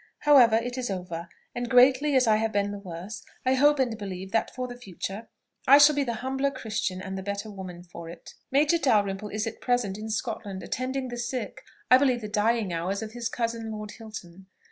However, 0.21 0.55
it 0.55 0.79
is 0.79 0.89
over; 0.89 1.27
and 1.53 1.69
greatly 1.69 2.15
as 2.15 2.25
I 2.25 2.37
have 2.37 2.51
been 2.51 2.71
the 2.71 2.79
worse, 2.79 3.23
I 3.45 3.53
hope 3.53 3.77
and 3.77 3.95
believe 3.99 4.31
that 4.31 4.49
for 4.55 4.67
the 4.67 4.75
future 4.75 5.27
I 5.67 5.77
shall 5.77 5.93
be 5.93 6.03
the 6.03 6.15
humbler 6.25 6.49
Christian 6.49 7.03
and 7.03 7.15
the 7.15 7.21
better 7.21 7.51
woman 7.51 7.83
for 7.83 8.09
it. 8.09 8.33
"Major 8.49 8.79
Dalrymple 8.79 9.29
is 9.29 9.45
at 9.45 9.61
present 9.61 9.99
in 9.99 10.09
Scotland, 10.09 10.63
attending 10.63 11.09
the 11.09 11.17
sick 11.19 11.61
I 11.91 11.99
believe 11.99 12.21
the 12.21 12.27
dying 12.29 12.73
hours 12.73 13.03
of 13.03 13.11
his 13.11 13.29
cousin 13.29 13.69
Lord 13.71 13.91
Hilton. 13.91 14.47